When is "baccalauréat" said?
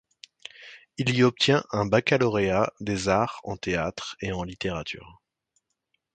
1.85-2.73